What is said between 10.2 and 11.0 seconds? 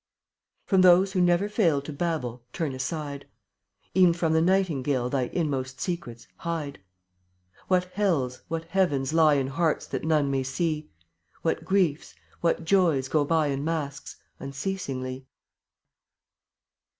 may see;